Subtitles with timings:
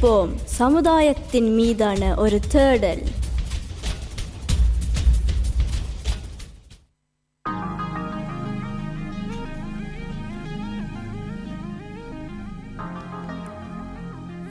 [0.00, 3.02] விழித்திருப்போம் சமுதாயத்தின் மீதான ஒரு தேடல்.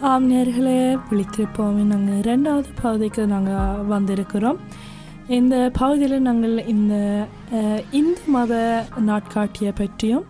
[0.10, 4.60] ஆம் நேர்களே விழித்திருப்போம் நாங்கள் ரெண்டாவது பகுதிக்கு நாங்கள் வந்திருக்கிறோம்.
[5.38, 6.96] இந்த பகுதியில் நாங்கள் இந்த
[7.92, 8.54] இந்து மத
[9.10, 10.26] நாட்காட்டியை பற்றியும்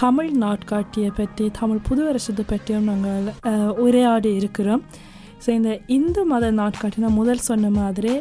[0.00, 3.28] தமிழ் நாட்காட்டியை பற்றி தமிழ் புது வருஷத்தை பற்றியும் நாங்கள்
[3.84, 4.82] உரையாடி இருக்கிறோம்.
[5.42, 8.12] ஸோ இந்த இந்து மத நாட்காட்டி நான் முதல் சொன்ன மாதிரி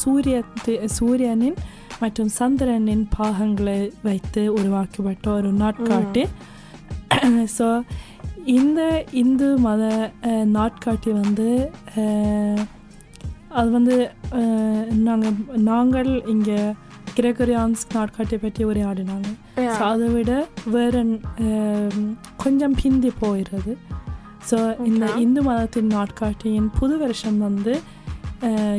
[0.00, 0.36] சூரிய
[0.96, 1.58] சூரியனின்
[2.02, 6.24] மற்றும் சந்திரனின் பாகங்களை வைத்து உருவாக்கப்பட்ட ஒரு நாட்காட்டி.
[7.56, 7.68] ஸோ
[8.58, 8.80] இந்த
[9.22, 9.82] இந்து மத
[10.58, 11.48] நாட்காட்டி வந்து
[13.60, 13.96] அது வந்து
[15.08, 15.36] நாங்கள்
[15.70, 16.58] நாங்கள் இங்கே
[17.16, 19.28] கிரகரியான்ஸ் நாட்காட்டியை பற்றி உரையாடினாங்க.
[19.70, 20.30] ஸோ அதை விட
[20.66, 20.94] வேற
[22.36, 23.72] கொஞ்சம் பிந்தி போயிடுறது
[24.50, 25.04] ஸோ இந்த.
[25.24, 27.74] இந்து மதத்தின் நாட்காட்டியின் புது வருஷம் வந்து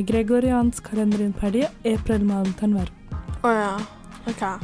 [0.06, 3.00] கிரெகோரியான்ஸ் கலண்டரின் படி ஏப்ரல் மாதம் தான் வரும்
[3.44, 3.78] Oh.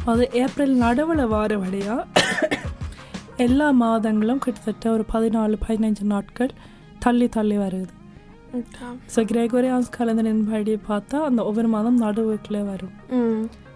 [0.05, 2.03] அது ஏப்ரல் நடுவில் வார வழியாக
[3.45, 6.51] எல்லா மாதங்களும் கிட்டத்தட்ட ஒரு பதினாலு பதினஞ்சு நாட்கள்
[6.99, 7.91] தள்ளி தள்ளி வருது.
[9.13, 12.95] ஸோ கிரெகோரியான்ஸ் கலந்தரின் படி பார்த்தா அந்த ஒவ்வொரு மாதம் நடுவுக்குள்ளே வரும்.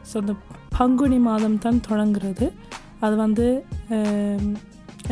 [0.09, 0.33] ஸோ அந்த
[0.77, 2.47] பங்குனி மாதம் தான் தொடங்குறது
[3.05, 3.45] அது வந்து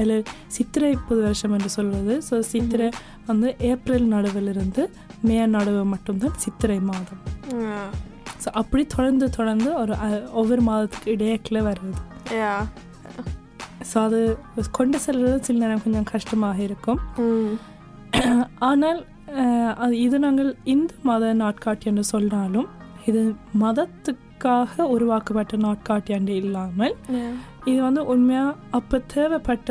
[0.02, 0.14] இல்ல
[0.56, 2.88] சித்திரை புது வருஷம் என்று சொல்வது ஸோ சித்திரை
[3.30, 4.84] வந்து ஏப்ரல் நடுவிலிருந்து
[5.30, 7.22] மே நடுவு மட்டும்தான் சித்திரை மாதம்.
[8.44, 9.94] ஸோ அப்படி தொடர்ந்து தொடர்ந்து ஒரு
[10.42, 12.00] ஒவ்வொரு மாதத்துக்கு இடையக்கில் வருது.
[13.92, 14.20] ஸோ அது
[14.78, 17.00] கொண்டு செல்வது சில நேரம் கொஞ்சம் கஷ்டமாக இருக்கும்.
[18.70, 19.00] ஆனால்
[19.84, 22.68] அது இது நாங்கள் இந்து மத நாட்காட்டி என்று சொன்னாலும்
[23.10, 23.22] இது
[23.64, 26.96] மதத்துக்காக உருவாக்கப்பட்ட நாட்காட்டி என்று இல்லாமல்.
[27.70, 29.70] இது வந்து உண்மையாக அப்போ தேவைப்பட்ட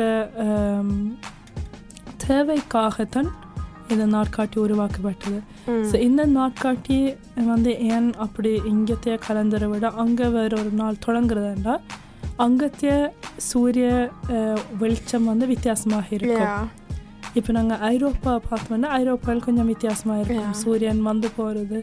[2.25, 3.29] தேவைக்காகத்தான்
[3.93, 5.39] இந்த நாட்காட்டி உருவாக்கப்பட்டது.
[5.89, 6.99] ஸோ இந்த நாட்காட்டி
[7.53, 11.75] வந்து ஏன் அப்படி இங்கத்தைய கலந்தரை விட அங்கே வேற ஒரு நாள் தொடங்குறதுண்டா
[12.45, 12.91] அங்கத்திய
[13.49, 13.87] சூரிய
[14.83, 16.47] வெளிச்சம் வந்து வித்தியாசமாக இருக்கும்.
[17.39, 20.55] இப்போ நாங்கள் ஐரோப்பா பார்த்தோம்னா ஐரோப்பாவில் கொஞ்சம் வித்தியாசமாக இருக்கும்.
[20.63, 21.77] சூரியன் வந்து போகிறது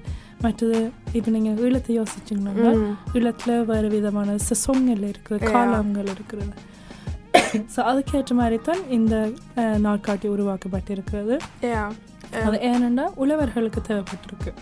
[0.44, 0.80] மற்றது
[1.18, 2.72] இப்போ நீங்கள் ஈழத்தை யோசிச்சிங்கன்னா.
[3.18, 5.50] ஈழத்தில் வேறு விதமான செசோங்கள் இருக்குது.
[5.54, 6.52] காலங்கள் இருக்கிறது
[7.74, 9.14] ஸோ அதுக்கேற்ற மாதிரி தான் இந்த
[9.86, 11.36] நாட்காட்டி உருவாக்கப்பட்டிருக்கிறது.
[12.46, 14.52] அது ஏனெண்டா உழவர்களுக்கு தேவைப்பட்டிருக்கு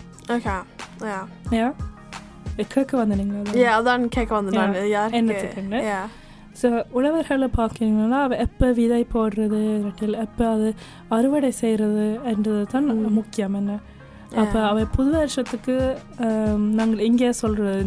[2.75, 4.57] கேட்க வந்த நீங்கள் Yeah, அதான் கேட்க வந்தேன்
[6.61, 10.69] ஸோ உழவர்களை பார்க்கறீங்கன்னா அவ எப்போ விதை போடுறது இல்லாட்டில் எப்போ அது
[11.09, 13.75] அறுவடை செய்கிறது என்றது தான் முக்கியம் என்ன
[14.35, 15.75] அப்போ அவ புது வருஷத்துக்கு
[16.73, 17.83] நாங்கள் இங்கே சொல்கிறது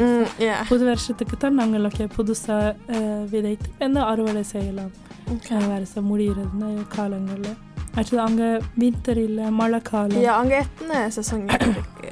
[0.00, 0.24] Mm.
[0.38, 0.58] Yeah.
[0.68, 2.74] புது வருஷத்துக்கு தான் நாங்கள் ஓகே புதுசாக
[3.30, 4.92] விதைத்து வந்து அறுவடை செய்யலாம்.
[5.68, 7.56] வருஷம் முடிகிறது காலங்களில்
[7.94, 12.10] அடுத்தது அங்கே வின்டர் இல்லை மழை காலம் அங்க எத்தனை säsonger இருக்கு?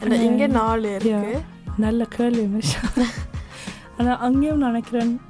[0.28, 1.38] இங்க நாலு இருக்கு.
[1.76, 2.82] நல்ல கேள்வி நிஷா
[3.98, 5.20] ஆனால் அங்கேயும் நினைக்கிறேன்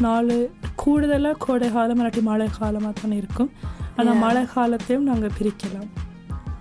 [0.00, 3.52] நாலு கூடுதலாக கோடை காலம் இல்லாட்டி மழை காலமாக தானே இருக்கும்.
[3.96, 4.14] ஆனால்.
[4.14, 5.90] மழை காலத்தையும் நாங்கள் பிரிக்கலாம்.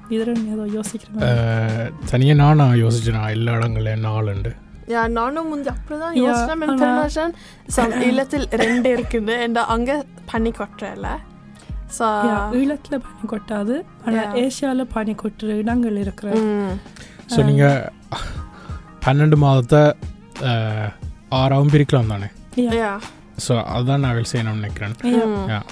[0.09, 3.29] இதில் ஏதோ யோசிக்கிறேன் தனியாக நான் யோசிச்சேன்?
[3.29, 4.51] எல்லா இடங்களையும் நாலுண்டு.
[4.87, 7.33] Ja, நானும் முந்தி அப்படிதான் men ஆனா- பெருநாஷன்
[7.67, 11.07] சம் இல்லத்தில் ரெண்டு இருக்குது and அங்க பனி கொட்டுறல
[11.87, 12.07] so
[12.51, 13.83] ஈழத்தில் பனி கொட்டாது.
[14.07, 14.33] ஆனால்.
[14.33, 16.33] ஏசியாவில் பனி கொட்டுற இடங்கள் இருக்கிற
[17.35, 17.91] ஸோ நீங்கள்
[19.05, 19.81] பன்னெண்டு மாதத்தை
[21.73, 22.29] பிரிக்கலாம் தானே?
[22.79, 22.97] Yeah.
[23.45, 24.93] ஸோ அதுதான் நான் செய்யணும்னு நினைக்கிறேன்.
[25.51, 25.63] Yeah.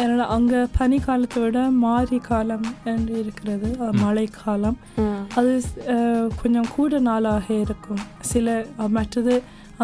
[0.00, 3.68] ஏன்னா அங்கே பனி காலத்தை விட மாரி காலம் என்று இருக்கிறது.
[4.02, 4.78] மழை காலம்
[5.38, 5.52] அது
[6.40, 8.02] கொஞ்சம் கூட நாளாக இருக்கும்.
[8.32, 8.46] சில
[8.96, 9.34] மற்றது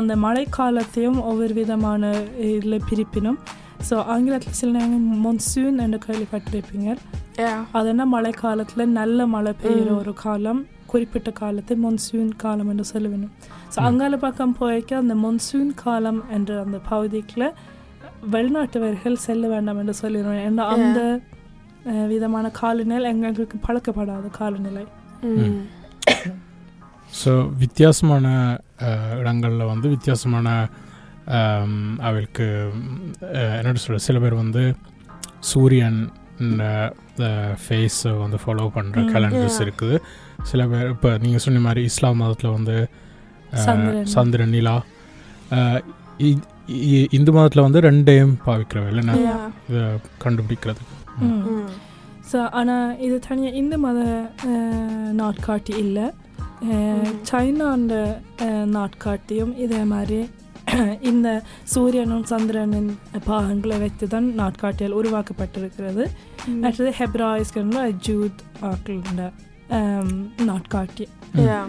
[0.00, 2.12] அந்த மழை காலத்தையும் ஒவ்வொரு விதமான
[2.52, 3.38] இதில் பிரிப்பினும்.
[3.88, 6.90] ஸோ ஆங்கிலத்தில் சில நேரம் மொன்சூன் என்று கேள்விப்பட்டிருப்பீங்க.
[7.44, 7.58] Yeah.
[7.78, 8.06] அது என்ன?
[8.14, 9.90] மழை காலத்தில் நல்ல மழை பெய்கிற.
[10.02, 10.62] ஒரு காலம்.
[10.94, 13.28] குறிப்பிட்ட காலத்தை மொன்சூன் காலம் என்று சொல்லுவேன்.
[13.66, 13.78] ஸோ.
[13.86, 17.46] அங்கால பக்கம் போய்க்க அந்த மொன்சூன் காலம் என்ற அந்த பகுதிக்குள்ள
[18.34, 20.44] வெளிநாட்டவர்கள் செல்ல வேண்டாம் என்று சொல்லிடுவேன்.
[20.46, 21.00] ஏன்னா அந்த
[22.10, 24.84] விதமான காலநிலை எங்களுக்கு பழக்கப்படாத காலநிலை.
[27.12, 28.26] ஸோ வித்தியாசமான
[29.20, 30.48] இடங்கள்ல வந்து வித்தியாசமான
[32.02, 32.46] அவளுக்கு
[33.34, 34.62] அஹ், என்ன சொல்ற சில பேர் வந்து
[35.50, 36.00] சூரியன்
[37.62, 38.96] ஃபேஸை வந்து ஃபாலோ பண்ணுற.
[39.12, 39.60] கேலண்டர்ஸ்.
[39.64, 39.96] இருக்குது.
[40.42, 42.88] சில பேர் இப்போ நீங்கள் சொன்ன மாதிரி இஸ்லாம் மதத்தில் வந்து
[43.64, 44.06] சந்திரன்.
[44.06, 44.82] சந்திரன் நிலா
[47.10, 49.14] இந்து மதத்தில் வந்து ரெண்டையும் பாவிக்கிறவ இல்லைன்னா.
[49.68, 49.82] இதை
[51.22, 51.66] Mm.
[52.32, 54.28] ஸோ ஆனால் இது தனியாக இந்த மத
[55.12, 56.12] நாட்காட்டி இல்லை.
[57.22, 58.20] சைனாண்ட
[58.64, 60.28] நாட்காட்டியும் இதே மாதிரி
[61.00, 66.04] இந்த சூரியனும் சந்திரனின் பாகங்களை வைத்து தான் நாட்காட்டியல் உருவாக்கப்பட்டிருக்கிறது
[66.60, 69.30] மற்றது ஹெப்ராய்ஸ்கள்ல ஜூத் ஆக்கள
[70.50, 71.06] நாட்காட்டி.
[71.48, 71.64] Yeah.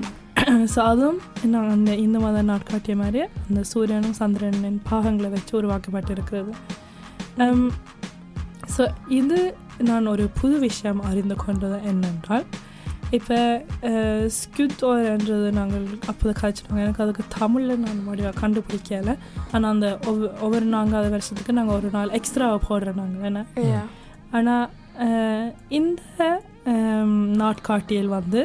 [0.74, 1.20] ஸோ அதுவும்
[1.52, 6.54] நான் அந்த இந்த மத நாட்காட்டிய மாதிரி அந்த சூரியனும் சந்திரனின் பாகங்களை வச்சு உருவாக்கப்பட்டிருக்கிறது.
[8.76, 8.84] ஸோ
[9.20, 9.40] இது
[9.90, 12.46] நான் ஒரு புது விஷயம் அறிந்து கொண்டது என்னென்றால்
[13.18, 13.38] இப்போ
[14.38, 19.14] ஸ்கியூத்தோர்ன்றது நாங்கள் அப்போது காய்ச்சினாங்க எனக்கு அதுக்கு தமிழில் நான் மறுபடியும் கண்டுபிடிக்கல.
[19.54, 23.44] ஆனால் அந்த ஒவ்வொரு ஒவ்வொரு நாங்கள் வருஷத்துக்கு நாங்கள் ஒரு நாள் எக்ஸ்ட்ராவாக போடுறோம் நாங்கள் என்ன.
[24.40, 24.68] ஆனால்
[25.80, 26.02] இந்த
[27.40, 28.42] நாட்காட்டியல் வந்து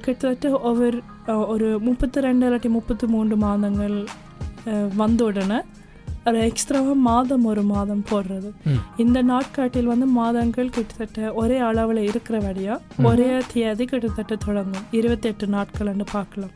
[0.00, 0.98] கிட்டத்தட்ட ஒவ்வொரு
[1.46, 3.96] ஒரு முப்பத்தி ரெண்டு இல்லாட்டி முப்பத்தி மூன்று மாதங்கள்
[4.96, 5.58] வந்த உடனே
[6.28, 8.48] ஒரு எக்ஸ்ட்ராவாக மாதம் ஒரு மாதம் போடுறது.
[8.96, 13.06] இந்த நாட்காட்டில் வந்து மாதங்கள் கிட்டத்தட்ட ஒரே அளவில் இருக்கிறபடியா ம்.
[13.06, 16.54] ஒரே தேதி கிட்டத்தட்ட தொடங்கும் இருபத்தெட்டு நாட்கள்னு பார்க்கலாம்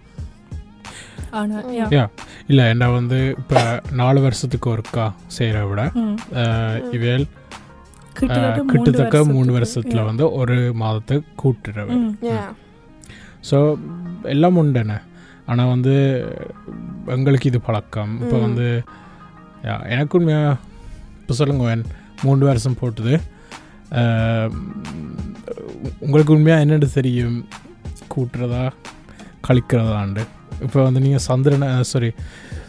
[1.32, 1.68] ஆனால்
[2.48, 3.60] இல்லை என்ன வந்து இப்போ
[3.92, 5.04] நாலு வருஷத்துக்கு ஒருக்கா
[5.36, 5.80] செய்கிற விட
[6.92, 7.26] இவேல்
[8.18, 10.06] கிட்டத்தட்ட மூணு வருஷத்தில்.
[10.08, 11.88] வந்து ஒரு மாதத்தை கூட்டுறவ.
[13.50, 13.58] ஸோ
[14.34, 14.98] எல்லாம் உண்டுண்ணே.
[15.50, 15.94] ஆனால் வந்து
[17.16, 18.12] எங்களுக்கு இது பழக்கம்.
[18.22, 18.36] இப்போ.
[18.46, 18.66] வந்து
[19.94, 20.58] எனக்கு உண்மையாக
[21.20, 21.84] இப்போ சொல்லுங்க வேன்
[22.26, 23.14] மூன்று வருஷம் போட்டுது.
[26.04, 27.38] உங்களுக்கு உண்மையாக என்னென்னு தெரியும்?
[28.14, 28.64] கூட்டுறதா?
[29.48, 30.22] கழிக்கிறதாண்டு.
[30.66, 32.10] இப்போ வந்து நீங்கள் சந்திரனை சாரி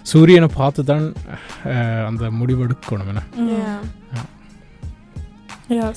[0.10, 1.06] சூரியனை பார்த்து தான்
[2.10, 3.24] அந்த முடிவெடுக்கணும் என்ன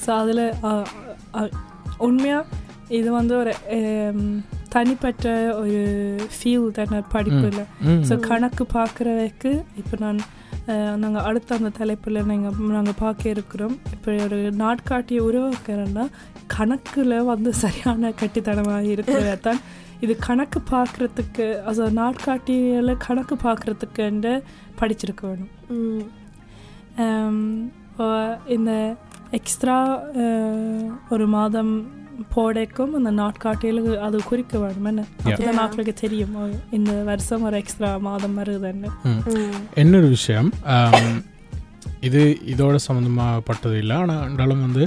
[0.03, 0.45] ஸோ அதில்
[1.99, 2.61] உண்மையாக
[2.91, 4.25] இது வந்து ஒரு ஆம்,
[4.69, 5.27] தனிப்பட்ட
[5.61, 5.79] ஒரு
[6.35, 7.61] ஃபீல் தானே படிப்பில்.
[8.09, 10.21] ஸோ கணக்கு பார்க்குறவைக்கு இப்போ நான்
[10.97, 16.05] நாங்கள் அடுத்த அந்த தலைப்பில் நாங்கள் நாங்கள் பார்க்க இருக்கிறோம் இப்போ ஒரு நாட்காட்டியை உருவாக்குறேன்னா
[16.47, 19.61] கணக்கில் வந்து சரியான கட்டித்தனமாக இருக்கிறத தான்
[20.01, 24.35] இது கணக்கு பார்க்குறதுக்கு அது நாட்காட்டியில் கணக்கு பார்க்குறதுக்குன்னு
[24.81, 26.01] படிச்சிருக்க வேணும் Mm.
[27.99, 28.73] அஹ் இந்த
[29.35, 29.77] எக்ஸ்ட்ரா
[31.11, 31.73] ஒரு மாதம்
[32.35, 35.57] போடைக்கும் அந்த நாட்காட்டியில் அது குறிக்க வேணும் என்ன அப்பதான்.
[35.57, 36.37] மக்களுக்கு தெரியும்
[36.71, 38.91] இந்த வருஷம் ஒரு எக்ஸ்ட்ரா மாதம் வருதுன்னு.
[39.77, 40.51] இன்னொரு விஷயம்
[42.01, 42.23] இது
[42.53, 44.85] இதோட சம்மந்தமாகப்பட்டது இல்லை ஆனால் இருந்தாலும் வந்து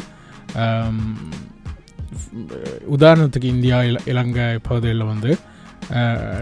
[2.95, 5.31] உதாரணத்துக்கு இந்தியா இல இலங்கை பகுதிகளில் வந்து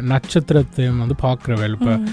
[0.09, 2.05] நட்சத்திரத்தையும் வந்து பார்க்குறவள் இப்போ ம்.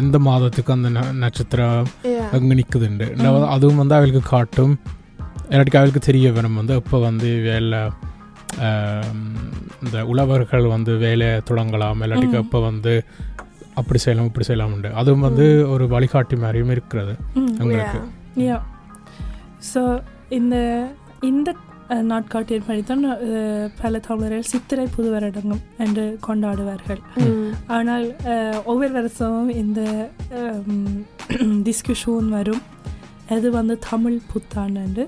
[0.00, 0.88] எந்த மாதத்துக்கு அந்த
[1.20, 1.88] நட்சத்திரம்.
[2.36, 3.06] அங்கே நிற்குதுண்டு.
[3.54, 4.74] அதுவும் வந்து அவளுக்கு காட்டும்.
[5.50, 7.80] இல்லாட்டிக்கு அவளுக்கு தெரிய வரும் வந்து இப்போ வந்து வேலை
[9.84, 12.02] இந்த உழவர்கள் வந்து வேலையை தொடங்கலாம்.
[12.04, 12.42] இல்லாட்டிக்கு.
[12.46, 12.92] இப்போ வந்து
[13.80, 14.90] அப்படி செய்யலாம் இப்படி செய்யலாம் உண்டு.
[15.00, 17.14] அதுவும் வந்து ஒரு வழிகாட்டி மாதிரியும் இருக்கிறது.
[17.62, 18.00] உங்களுக்கு
[19.72, 19.82] ஸோ
[20.38, 20.56] இந்த
[21.30, 21.50] இந்த
[21.88, 27.00] அஹ், நாட்காட்டியின் படி தான் அஹ், பல தமிழர்கள் சித்திரை புது வருடங்கம் என்று கொண்டாடுவார்கள்.
[27.68, 28.06] ஆனால்
[28.64, 29.80] ஒவ்வொரு வருஷமும் இந்த
[31.66, 32.62] டிஸ்கஷன் வரும்
[33.28, 35.04] அது வந்து தமிழ் புத்தாண்டு.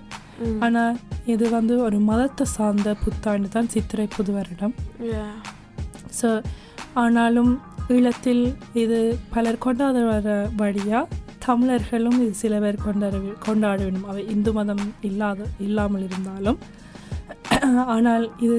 [0.60, 4.74] ஆனால் இது வந்து ஒரு மதத்தை சார்ந்த புத்தாண்டு தான் சித்திரை புது வருடம்
[5.08, 5.30] Yeah.
[6.18, 6.28] ஸோ
[6.94, 7.52] ஆனாலும்
[7.88, 8.98] ஈழத்தில் இது
[9.30, 11.12] பலர் கொண்டாட வர வழியாக
[11.46, 16.58] தமிழர்களும் இது சில பேர் கொண்டாட கொண்டாட வேண்டும் அவை இந்து மதம் இல்லாத இல்லாமல் இருந்தாலும்
[17.88, 18.56] ஆனால் இது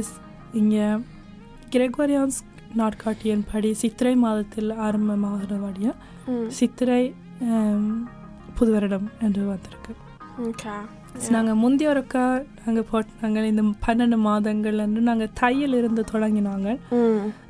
[0.53, 0.86] இங்கே
[1.70, 2.39] கிரெகோரியான்ஸ்
[2.75, 6.39] நாட்காட்டியின் படி சித்திரை மாதத்தில் ஆரம்பமாகிற வழியாக Mm.
[6.50, 7.03] சித்திரை
[7.50, 7.91] ஆம்,
[8.58, 9.91] புது வருடம் என்று வந்திருக்கு.
[11.32, 12.24] நாங்கள் முந்தைய ஒருக்கா
[12.58, 16.67] நாங்கள் போட்டாங்க இந்த பன்னெண்டு மாதங்கள் என்று நாங்கள் தையில் இருந்து தொடங்கினாங்க.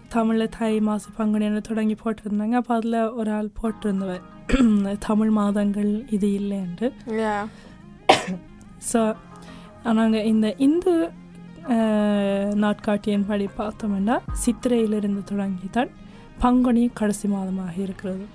[0.10, 4.24] தமிழில் தை மாசி பங்குனின்னு தொடங்கி போட்டிருந்தாங்க அப்போ அதில் ஒரு ஆள் போட்டிருந்தவர்
[5.08, 6.88] தமிழ் மாதங்கள் இது இல்லை என்று.
[8.92, 9.00] ஸோ
[9.98, 10.94] நாங்கள் இந்த இந்து
[12.64, 15.92] நாட்காட்டியின் படி பார்த்தோம்னா சித்திரையிலிருந்து தொடங்கி தான்
[16.44, 18.26] பங்குனி கடைசி மாதமாக இருக்கிறது.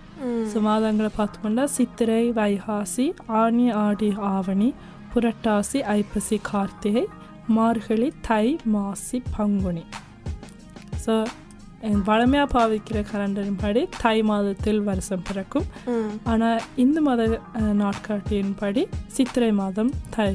[0.51, 3.07] ஸோ மாதங்களை பார்த்தோம்னா சித்திரை வைகாசி
[3.43, 4.69] ஆனி ஆடி ஆவணி
[5.15, 7.05] புரட்டாசி ஐப்பசி கார்த்திகை
[7.57, 9.85] மார்கழி தை மாசி பங்குனி
[11.05, 11.15] ஸோ
[12.07, 15.67] வளமையாக பாவிக்கிற கலண்டரின் படி தை மாதத்தில் வருஷம் பிறக்கும்.
[16.25, 17.23] ஆனால் இந்து மத
[17.55, 20.29] அஹ், நாட்காட்டியின்படி சித்திரை மாதம் தை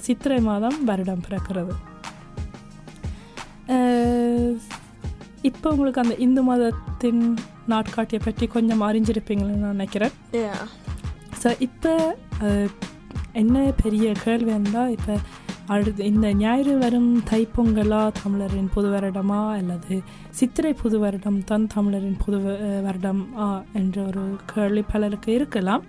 [0.00, 1.74] சித்திரை மாதம் வருடம் பிறக்கிறது
[5.42, 7.22] இப்போ உங்களுக்கு அந்த இந்து மதத்தின்
[7.68, 10.60] நாட்காட்டியை பற்றி கொஞ்சம் அறிஞ்சிருப்பீங்கன்னு நான் நினைக்கிறேன் Yeah.
[11.42, 11.92] ஸோ இப்போ
[13.34, 15.14] என்ன பெரிய கேள்வி இருந்தால் இப்போ
[15.74, 22.38] அடுத்து இந்த ஞாயிறு வரும் தைப்பொங்கலா தமிழரின் புது வருடமா அல்லது சித்திரை புது வருடம் தான் தமிழரின் புது
[22.82, 25.84] வருடம் ஆ என்ற ஒரு கேள்வி பலருக்கு இருக்கலாம்.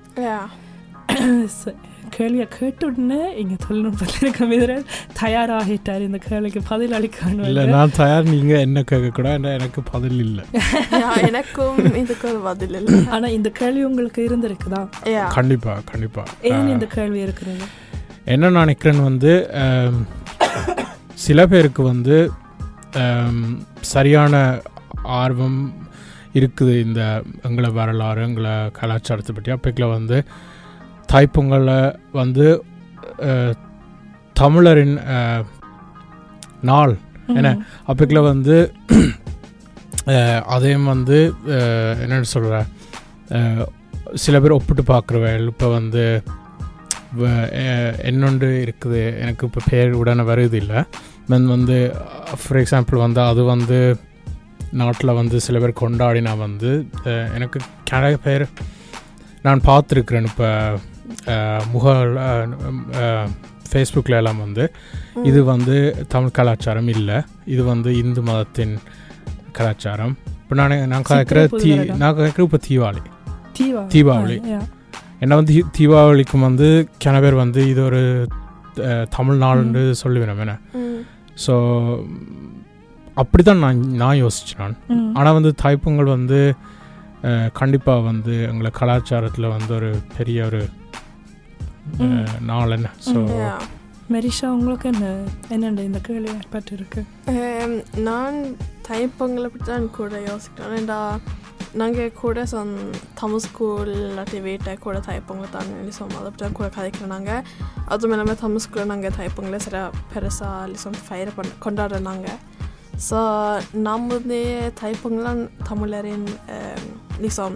[2.10, 4.86] கேள்வியை கேட்ட உடனே இங்கே தொழில்நுட்பத்தில் இருக்க வீரர்
[5.22, 6.00] தயாராகிட்டார்.
[6.00, 10.44] இந்த கேள்விக்கு பதில் அளிக்கணும் இல்லை நான் தயார் நீங்கள் என்ன கேட்கக்கூடாது எனக்கு பதில் இல்லை.
[11.30, 13.08] எனக்கும் இதுக்கு ஒரு பதில் இல்லை.
[13.10, 14.82] ஆனால் இந்த கேள்வி உங்களுக்கு இருந்திருக்குதா?
[15.06, 15.26] Ja.
[15.34, 17.68] கண்டிப்பாக கண்டிப்பாக ஏன் இந்த கேள்வி இருக்கிறது?
[18.26, 19.34] என்ன நினைக்கிறேன்னு வந்து
[21.26, 22.18] சில பேருக்கு வந்து
[23.94, 24.36] சரியான
[25.22, 25.60] ஆர்வம்
[26.34, 27.02] இருக்குது இந்த
[27.48, 29.52] எங்களை வரலாறு எங்களை கலாச்சாரத்தை பற்றி.
[29.52, 30.18] அப்போக்கில் வந்து
[31.14, 31.80] தாய்ப்பொங்கலை
[32.12, 32.48] வந்து
[34.36, 34.96] தமிழரின்
[36.70, 36.94] நாள்
[37.40, 37.50] என்ன?
[37.90, 38.56] அப்போக்கில் வந்து
[40.56, 41.18] அதையும் வந்து
[42.04, 42.56] என்னன்னு சொல்கிற
[44.16, 46.04] சில பேர் ஒப்பிட்டு பார்க்குறவள் இப்போ வந்து
[48.10, 49.02] என்னொன்று இருக்குது?
[49.24, 50.80] எனக்கு இப்போ பேர் உடனே வருது இல்லை.
[51.32, 51.78] தென் வந்து
[52.42, 53.80] ஃபார் எக்ஸாம்பிள் வந்து அது வந்து
[54.80, 56.72] நாட்டில் வந்து சில பேர் கொண்டாடினா வந்து
[57.38, 57.60] எனக்கு
[57.92, 58.46] நிறைய பேர்
[59.46, 60.50] நான் பார்த்துருக்குறேன் இப்போ
[61.74, 61.94] முக
[63.72, 64.64] ஃபேஸ்புக்கில் எல்லாம் வந்து.
[65.30, 65.76] இது வந்து
[66.14, 67.18] தமிழ் கலாச்சாரம் இல்லை.
[67.54, 68.76] இது வந்து இந்து மதத்தின்
[69.58, 70.14] கலாச்சாரம்.
[70.42, 71.72] இப்போ நான் நான் கேட்குற தீ.
[72.02, 73.04] நான் கேட்குற இப்போ தீபாவளி.
[73.96, 74.38] தீபாவளி.
[75.22, 78.02] என்ன வந்து தீபாவளிக்கும் வந்து கிண பேர் வந்து இது ஒரு
[79.16, 80.56] தமிழ் நாள்னு சொல்லுவேன் என்ன.
[81.38, 81.54] ஸோ
[83.18, 84.78] அப்படி தான் நான் நான் யோசிச்சேன் நான்.
[85.18, 86.40] ஆனால் வந்து தாய்ப்பொங்கல் வந்து
[87.54, 90.62] கண்டிப்பாக வந்து எங்களை கலாச்சாரத்தில் வந்து ஒரு பெரிய ஒரு
[92.50, 93.20] நாள் என்ன ஸோ.
[94.14, 95.06] மெரிஷா உங்களுக்கு என்ன
[95.56, 97.02] என்னண்டு இந்த கேள்வி பற்றி இருக்கு
[98.08, 98.38] நான்
[98.88, 100.98] தைப்பொங்கலை பற்றி தான் கூட யோசிக்கிறேன் ஏண்டா
[101.75, 102.71] நாங்கள் கூட sån
[103.21, 107.43] தமிழ்ஸ்கூல் இல்லாட்டி வீட்டை கூட தைப்பொங்கல் தான் liksom அதை பற்றி தான் கூட கதைக்கிறோம் நாங்கள்
[107.89, 112.39] அதுவும் இல்லாமல் தமிழ்ஸ்கூலில் நாங்கள் தைப்பொங்கலை சரியாக பெருசாக liksom ஃபயர் பண்ண கொண்டாடுறோம் நாங்கள்
[113.07, 113.19] ஸோ
[113.87, 114.41] நம்ம வந்து
[114.81, 116.85] தைப்பொங்கலாம் தமிழரின் ehm,
[117.21, 117.51] liksom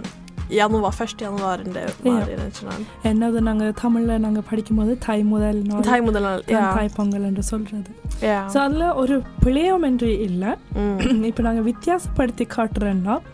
[0.52, 2.14] januar, första januari det var Ja.
[2.28, 2.80] det den
[3.10, 6.64] என்னது நாங்கள் தமிழில் நாங்கள் படிக்கும்போது தாய் முதல் நாள் Thai modellen, தான் ja.
[6.76, 7.90] தாய் பொங்கல் என்று சொல்கிறது
[8.24, 8.38] Ja.
[8.52, 10.96] ஸோ அதில் ஒரு பிழையம் என்று இல்லை Mm.
[11.30, 13.33] இப்போ நாங்கள் வித்தியாசப்படுத்தி காட்டுறோன்னா அஹ்,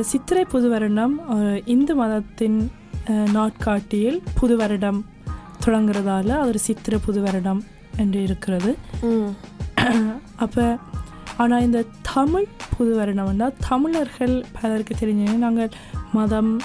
[0.00, 1.14] சித்திரை புது வருடம்
[1.64, 2.70] இந்து மதத்தின்
[3.32, 5.00] நாட்காட்டியில் புது வருடம்
[5.66, 7.60] தொடங்குறதால அது ஒரு சித்திரை புது வருடம்
[7.96, 8.76] என்று இருக்கிறது.
[10.36, 10.78] அப்போ
[11.36, 15.70] ஆனால் இந்த தமிழ் புது வருடம்னா தமிழர்கள் பலருக்கு தெரிஞ்சு நாங்கள்
[16.12, 16.60] மதம்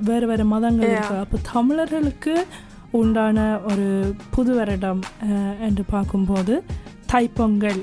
[0.00, 0.96] வேறு வேறு மதங்கள் Yeah.
[0.96, 2.46] இருக்கு அப்போ தமிழர்களுக்கு
[2.90, 5.00] உண்டான ஒரு புது வருடம்
[5.60, 6.62] என்று பார்க்கும்போது
[7.12, 7.80] தைப்பொங்கல்.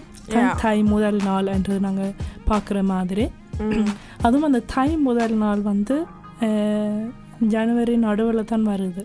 [0.61, 2.13] தை முதல் நாள் என்று நாங்கள்
[2.47, 3.25] பார்க்குற மாதிரி.
[4.25, 5.95] அதுவும் அந்த தை முதல் நாள் வந்து
[7.53, 9.01] ஜனவரி நடுவில் தான் வருது.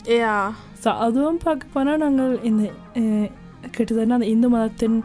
[0.82, 2.62] ஸோ அதுவும் பார்க்க போனால் நாங்கள் இந்த
[3.74, 4.98] கிட்டத்தட்ட அந்த இந்து மதத்தின்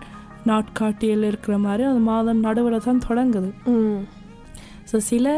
[0.51, 3.49] நாட்காட்டியில் இருக்கிற மாதிரி அந்த மாதம் நடுவில் தான் தொடங்குது.
[4.91, 5.35] ஸோ சில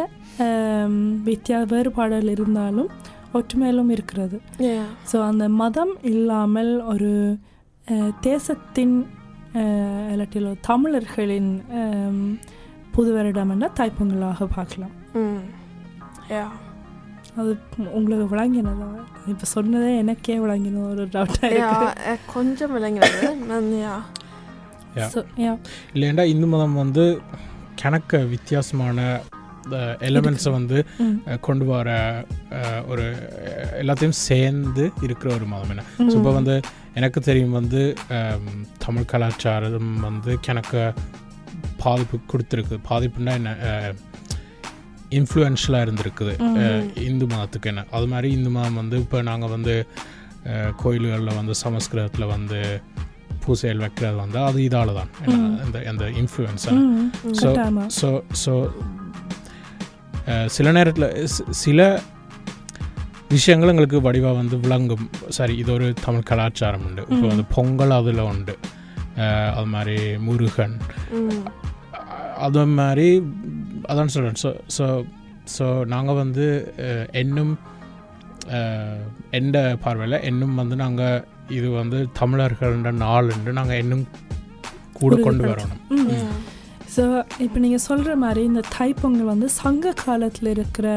[1.28, 2.92] வித்தியா வேறுபாடுகள் இருந்தாலும்
[3.38, 4.38] ஒற்றுமையிலும் இருக்கிறது.
[5.12, 7.12] ஸோ அந்த மதம் இல்லாமல் ஒரு
[8.30, 8.96] தேசத்தின்
[10.14, 11.52] இல்லாட்டில் தமிழர்களின்
[12.96, 14.96] புது வருடம் என்ற தைப்பொங்கலாக பார்க்கலாம்.
[17.40, 17.52] அது
[17.98, 18.88] உங்களுக்கு விளங்கினதா?
[19.32, 22.74] இப்போ சொன்னதே எனக்கே விளங்கின ஒரு டவுட்டாக கொஞ்சம்
[23.84, 23.98] யா.
[25.94, 27.04] இல்லைண்டா இந்து மதம் வந்து
[27.82, 28.98] கணக்க வித்தியாசமான
[30.08, 30.78] எலமெண்ட்ஸை வந்து
[31.46, 31.90] கொண்டு வர
[32.92, 33.06] ஒரு
[33.82, 35.84] எல்லாத்தையும் சேர்ந்து இருக்கிற ஒரு மதம் என்ன.
[35.98, 36.56] ஸோ இப்போ வந்து
[37.00, 37.82] எனக்கு தெரியும் வந்து
[38.86, 40.82] தமிழ் கலாச்சாரம் வந்து எனக்கு
[41.84, 42.76] பாதிப்பு கொடுத்துருக்கு.
[42.90, 43.52] பாதிப்புன்னா என்ன?
[45.18, 46.34] இன்ஃப்ளூயன்ஷியலாக இருந்திருக்குது.
[47.10, 47.84] இந்து மதத்துக்கு என்ன?
[47.98, 49.76] அது மாதிரி இந்து மதம் வந்து இப்போ நாங்கள் வந்து
[50.82, 52.60] கோயில்களில் வந்து சமஸ்கிருதத்தில் வந்து
[53.44, 55.12] பூசைகள் வைக்கிறது வந்து அது இதால தான்.
[55.64, 57.10] அந்த அந்த இன்ஃப்ளூயன்ஸ் ம்
[57.42, 57.50] ஸோ
[58.00, 58.10] ஸோ
[58.44, 58.54] ஸோ
[60.56, 61.08] சில நேரத்தில்
[61.64, 61.82] சில
[63.34, 65.06] விஷயங்கள் எங்களுக்கு வடிவாக வந்து விளங்கும்.
[65.38, 67.04] சரி இது ஒரு தமிழ் கலாச்சாரம் உண்டு.
[67.14, 67.26] இப்போ.
[67.32, 68.56] வந்து பொங்கல் அதில் உண்டு.
[69.58, 69.96] அது மாதிரி
[70.28, 70.76] முருகன்.
[72.40, 73.08] அது மாதிரி
[73.88, 74.86] அதான் சொல்கிறேன் ஸோ ஸோ
[75.48, 76.46] ஸோ நாங்கள் வந்து
[78.52, 84.04] அஹ், எந்த பார்வையில் இன்னும் வந்து நாங்கள் இது வந்து தமிழர்கள்ன்ற நாளுண்டு நாங்கள் இன்னும்
[84.94, 85.82] கூட கொண்டு வரணும்.
[86.94, 87.04] ஸோ
[87.40, 90.88] இப்போ நீங்கள் சொல்கிற மாதிரி இந்த தைப்பொங்கல் வந்து சங்க காலத்தில் இருக்கிற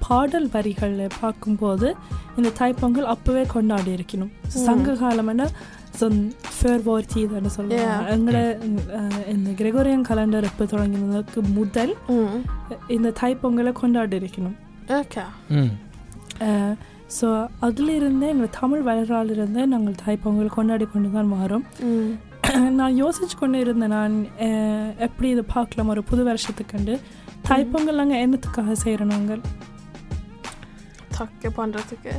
[0.00, 1.88] பாடல் வரிகளை பார்க்கும்போது
[2.36, 4.32] இந்த தைப்பொங்கல் அப்போவே கொண்டாடி இருக்கணும்.
[4.66, 5.46] சங்க காலம்னா
[5.98, 6.18] சொன்
[9.58, 12.36] கிரெகோரியன் கலண்டர் எப்போ தொடங்கினதுக்கு முதல் Mm.
[12.88, 14.56] இந்த தைப்பொங்கலை கொண்டாடி இருக்கணும்
[15.00, 15.26] Okay.
[15.54, 15.72] ம்
[16.44, 16.74] அஹ்,
[17.16, 17.26] ஸோ
[17.62, 22.12] அதிலிருந்தே எங்கள் தமிழ் வரலாறிலிருந்தே நாங்கள் தைப்பொங்கல் கொண்டாடி கொண்டு தான் வரோம் ம்
[22.76, 24.16] நான் யோசிச்சு கொண்டு இருந்தேன் நான்
[25.06, 26.94] எப்படி இதை பார்க்கலாம் ஒரு புது வருஷத்துக்கண்டு
[27.48, 29.42] தைப்பொங்கல் நாங்கள் என்னத்துக்காக செய்கிறோம் நாங்கள்
[31.16, 32.12] Tacka பண்ணுறதுக்கு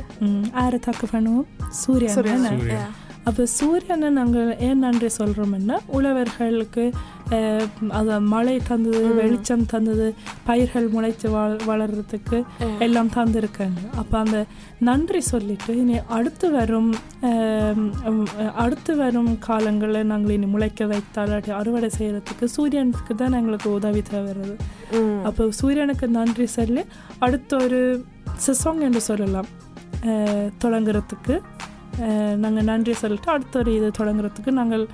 [0.54, 2.16] யாரை தக்க பண்ணுவோம் சூரியன்
[3.28, 6.84] அப்போ சூரியனை நாங்கள் ஏன் நன்றி சொல்கிறோம்னா உழவர்களுக்கு
[7.92, 9.00] அது மழை தந்தது.
[9.18, 10.06] வெளிச்சம் தந்தது
[10.46, 12.38] பயிர்கள் முளைத்து வள வளர்கிறதுக்கு.
[12.78, 14.38] எல்லாம் தந்திருக்காங்க அப்போ அந்த
[14.80, 16.90] நன்றி சொல்லிட்டு இனி அடுத்து வரும்
[18.62, 24.54] அடுத்து வரும் காலங்களில் நாங்கள் இனி முளைக்க வைத்தால் அறுவடை செய்கிறதுக்கு சூரியனுக்கு தான் எங்களுக்கு உதவி தேவைறது
[24.98, 25.14] ம்.
[25.24, 26.84] அப்போ சூரியனுக்கு நன்றி சொல்லி
[27.18, 27.80] அடுத்த ஒரு
[28.46, 29.50] சிசோங் என்று சொல்லலாம்
[30.58, 31.34] தொடங்குறதுக்கு
[32.36, 34.84] நாங்கள் நன்றி சொல்லிட்டு அடுத்த ஒரு இது தொடங்குறதுக்கு நாங்கள்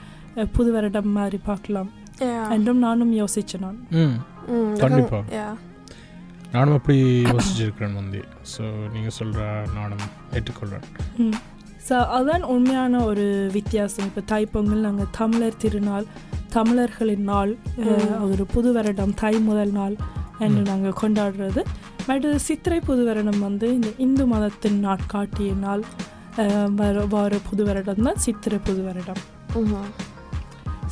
[0.57, 1.91] புது வருடம் மாதிரி பார்க்கலாம்.
[2.51, 4.15] என்றும் நானும் யோசிச்சேன் நான் ம்
[4.55, 5.21] ம், கண்டிப்பா.
[5.33, 5.53] Yeah.
[6.53, 6.99] நானும் அப்படி
[7.31, 8.21] யோசிச்சிருக்கிறேன் வந்து
[8.53, 9.43] ஸோ நீங்கள் சொல்கிற
[9.79, 11.35] நானும் ஏற்றுக்கொள்கிறேன்
[11.89, 16.07] ஸோ அதான் உண்மையான ஒரு வித்தியாசம் இப்போ தைப்பொங்கல் நாங்கள் தமிழர் திருநாள்
[16.57, 17.53] தமிழர்களின் நாள்.
[18.31, 19.97] ஒரு புது வருடம் தை முதல் நாள்
[20.45, 20.63] என்று.
[20.71, 21.61] நாங்கள் கொண்டாடுறது
[22.07, 25.83] பட் சித்திரை புது வருடம் வந்து இந்த இந்து மதத்தின் நாட்காட்டிய நாள்
[26.81, 29.21] வர வார புது வருடம் தான் சித்திரை புது வருடம்.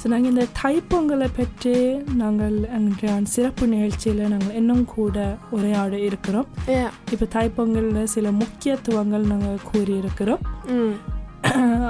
[0.00, 1.72] ஸோ நாங்கள் இந்த தைப்பொங்கலை பற்றி
[2.20, 5.16] நாங்கள் எங்களுடைய சிறப்பு நிகழ்ச்சியில் நாங்கள் இன்னும் கூட
[5.56, 6.48] உரையாட இருக்கிறோம்.
[7.14, 10.44] இப்போ தைப்பொங்கலில் சில முக்கியத்துவங்கள் நாங்கள் கூறியிருக்கிறோம்.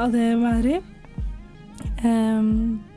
[0.05, 0.75] அதே மாதிரி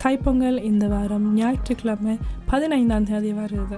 [0.03, 2.15] தைப்பொங்கல் இந்த வாரம் ஞாயிற்றுக்கிழமை
[2.51, 3.77] பதினைந்தாம் தேதி வருது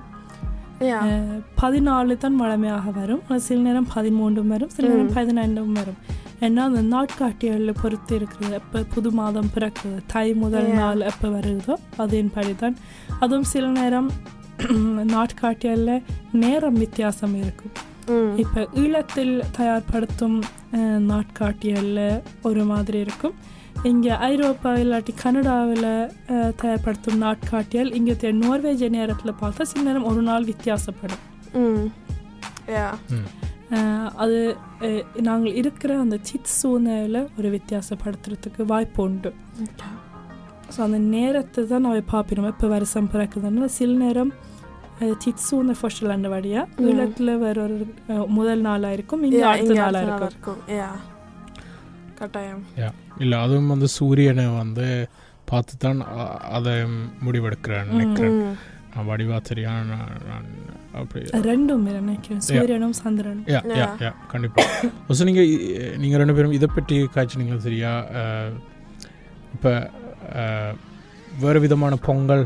[1.61, 5.15] பதினாலு தான் வழமையாக வரும் சில நேரம் பதிமூன்றும் வரும் சில நேரம்.
[5.17, 5.99] பதினைந்தும் வரும்
[6.41, 8.53] ஏன்னா அந்த நாட்காட்டிகளில் பொறுத்து இருக்கிறது.
[8.53, 10.67] எப்போ புது மாதம் பிறக்குது தை முதல்.
[10.75, 12.75] நாள் எப்போ வருதோ அதன்படி தான்
[13.19, 14.09] அதுவும் சில நேரம்
[15.15, 16.03] நாட்காட்டிகளில்
[16.37, 17.73] நேரம் வித்தியாசம் இருக்கும்.
[18.37, 20.37] இப்போ ஈழத்தில் தயார்படுத்தும்
[20.73, 22.05] அஹ், நாட்காட்டிகளில்
[22.41, 23.35] ஒரு மாதிரி இருக்கும்.
[23.83, 25.89] இங்கே ஐரோப்பா இல்லாட்டி கனடாவில்
[26.61, 31.23] தயார்படுத்தும் நாட்காட்டியல் இங்கே நோர்வேஜ் நேரத்தில் பார்த்தா சில நேரம் ஒரு நாள் வித்தியாசப்படும்.
[34.23, 34.39] அது
[35.27, 39.31] நாங்கள் இருக்கிற அந்த சித் சூழ்நிலையில் ஒரு வித்தியாசப்படுத்துறதுக்கு வாய்ப்பு உண்டு.
[40.73, 42.51] ஸோ அந்த நேரத்தை தான் நான் பார்ப்பினோம்.
[42.53, 44.31] இப்போ வருஷம் பிறக்குதுன்னா சில நேரம்
[45.23, 46.61] சித்சூன ஃபர்ஸ்ட் அந்த வழியா.
[46.87, 47.75] ஈழத்தில் வேற ஒரு
[48.37, 49.23] முதல் நாளாக இருக்கும்.
[49.27, 50.61] இங்கே அடுத்த நாளாக இருக்கும்.
[52.19, 52.63] கட்டாயம்.
[53.23, 54.87] இல்லை அதுவும் வந்து சூரியனை வந்து
[55.51, 55.99] பார்த்து தான்
[56.57, 56.73] அதை
[57.25, 58.39] முடிவெடுக்கிறேன் நினைக்கிறேன்.
[59.09, 59.37] வடிவா
[59.91, 60.47] நான் நான்
[61.01, 63.47] அப்படி ரெண்டும் நினைக்கிறேன் சூரியனும் சந்திரனும்.
[63.53, 63.93] யா யா Yeah.
[64.05, 65.49] யா கண்டிப்பாக ஸோ நீங்கள்
[66.03, 67.91] நீங்கள் ரெண்டு பேரும் இதை பற்றி காய்ச்சினீங்களா சரியா?
[69.55, 69.71] இப்போ
[71.43, 72.45] வேறு விதமான பொங்கல்.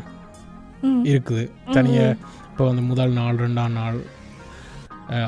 [1.12, 1.44] இருக்குது.
[1.76, 2.18] தனியாக.
[2.52, 4.00] இப்போ வந்து முதல் நாள் ரெண்டாம் நாள்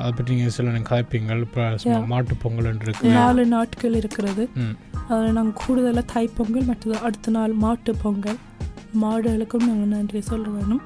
[0.01, 2.03] அதை பற்றி நீங்கள் சில நீங்கள் கதைப்பீங்கள் இப்போ Yeah.
[2.13, 4.45] மாட்டு பொங்கல் என்று இருக்குது நாலு நாட்கள் இருக்கிறது.
[5.11, 8.39] அதில் நாங்கள் கூடுதலாக தைப்பொங்கல் மற்றது அடுத்த நாள் மாட்டு பொங்கல்.
[9.03, 10.83] மாடுகளுக்கும் நாங்கள் நன்றி சொல்ல வேணும்.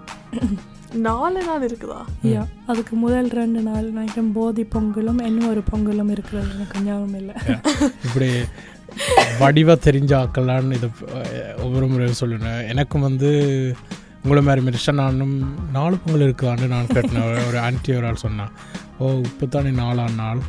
[1.05, 1.99] நாலு நாள் இருக்குதா?
[2.25, 7.35] யா அதுக்கு முதல் ரெண்டு நாள் நினைக்கிறேன் போதி பொங்கலும் இன்னும் ஒரு பொங்கலும் இருக்கிறது எனக்கு ஞாபகம் இல்லை.
[8.05, 8.29] இப்படி
[9.39, 10.89] வடிவா தெரிஞ்ச ஆக்கலான்னு இதை
[11.57, 13.29] ஒவ்வொரு முறையும் சொல்லுனேன் எனக்கும் வந்து
[14.23, 15.35] உங்களை மாதிரி மிரிஷா நானும்
[15.71, 17.21] நாலு பொங்கல் இருக்குதான்னு நான் கேட்டேன்.
[17.43, 18.53] ஒரு- ஆன்டி ஒரு ஆள் சொன்னான்
[18.99, 20.41] ஓ இப்போ தானே நாலாம் நாள்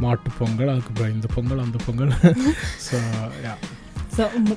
[0.00, 2.12] மாட்டு பொங்கல் அதுக்கப்புறம் இந்த பொங்கல் அந்த பொங்கல்.
[2.86, 2.96] So
[3.44, 3.54] yeah.
[3.54, 3.81] ஸோ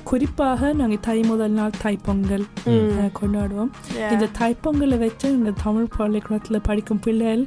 [0.04, 2.90] குறிப்பாக நாங்கள் தை முதல் நாள் தைப்பொங்கல் ம்.
[2.96, 3.70] அஹ், கொண்டாடுவோம்.
[4.10, 7.44] இந்த தைப்பொங்கலை வச்சு இந்த தமிழ் பள்ளிக்கூடத்தில் படிக்கும் பிள்ளைகள்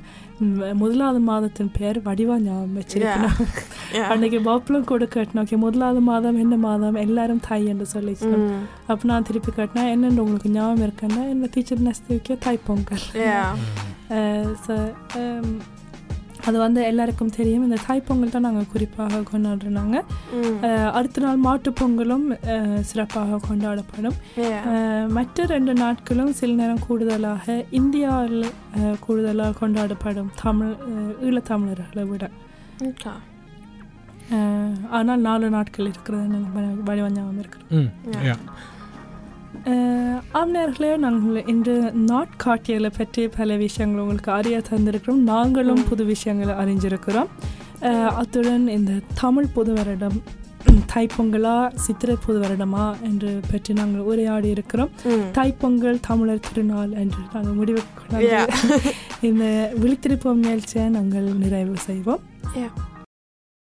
[0.74, 3.40] முதலாவது மாதத்தின் பேர் வடிவா ஞாபகம் வச்சிருக்கணும்.
[4.08, 8.32] அன்னைக்கு பாப்புலம் கூட கேட்டேன் ஓகே முதலாவது மாதம் என்ன மாதம் எல்லாரும் தை என்று சொல்லிச்சு.
[8.88, 11.86] அப்போ நான் திருப்பி கேட்டேன் என்னென்னு உங்களுக்கு ஞாபகம் இருக்குன்னா என்ன டீச்சர்
[12.46, 13.50] தைப்பொங்கல் Yeah.
[14.66, 14.76] ஸோ
[16.46, 17.64] அது வந்து எல்லாருக்கும் தெரியும்.
[17.64, 19.98] இந்த தாய்ப்பொங்கல் தான் நாங்கள் குறிப்பாக கொண்டாடுறாங்க.
[20.92, 24.18] அடுத்த நாள் மாட்டுப் பொங்கலும் அஹ், சிறப்பாக கொண்டாடப்படும்.
[25.10, 30.74] மற்ற ரெண்டு நாட்களும் சில நேரம் கூடுதலாக இந்தியாவில் அஹ், கூடுதலாக கொண்டாடப்படும் தமிழ்
[31.22, 32.24] ஈழத்தமிழர்களை விட.
[34.92, 37.70] ஆனால் நாலு நாட்கள் இருக்கிறது எனக்கு வடிவஞ்சாமல் இருக்கிறது
[40.40, 41.76] ஆம்நேர்களே நாங்கள் இன்று
[42.10, 45.82] நாட்காட்டியலை பற்றி பல விஷயங்கள் உங்களுக்கு அறிய தந்திருக்கிறோம் நாங்களும்.
[45.90, 47.32] புது விஷயங்களை அறிஞ்சிருக்கிறோம்
[48.22, 50.20] அத்துடன் இந்த தமிழ் புது வருடம்
[50.94, 54.92] தைப்பொங்கலா சித்திரை புது வருடமா என்று பற்றி நாங்கள் உரையாடி இருக்கிறோம்.
[55.38, 57.84] தைப்பொங்கல் தமிழர் திருநாள் என்று நாங்கள் முடிவு.
[59.30, 59.46] இந்த
[59.82, 62.24] விழித்திருப்போம் நிகழ்ச்சியை நாங்கள் நிறைவு செய்வோம்.